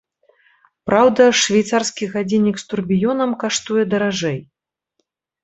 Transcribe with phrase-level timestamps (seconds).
[0.89, 4.39] Праўда, швейцарскі гадзіннік з турбіёнам каштуе даражэй.